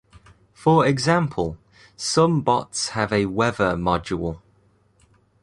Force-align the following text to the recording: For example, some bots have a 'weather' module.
For 0.55 0.83
example, 0.83 1.59
some 1.95 2.41
bots 2.41 2.89
have 2.97 3.13
a 3.13 3.27
'weather' 3.27 3.75
module. 3.75 4.41